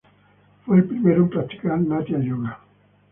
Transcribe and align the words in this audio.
Fue 0.65 0.77
el 0.77 0.85
primero 0.85 1.17
en 1.21 1.29
practicar 1.29 1.79
"natia-yoga". 1.79 2.59